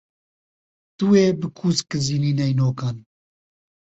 [0.97, 2.97] Tu yê bikûzkizînî neynokan.